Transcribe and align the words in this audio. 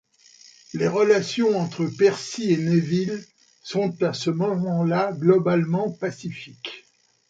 Les 0.73 0.87
relations 0.87 1.59
entre 1.59 1.85
Percy 1.85 2.53
et 2.53 2.57
Neville 2.57 3.23
sont 3.61 4.01
à 4.01 4.13
ce 4.13 4.31
moment-là 4.31 5.13
globalement 5.13 5.91
pacifiques. 5.91 6.87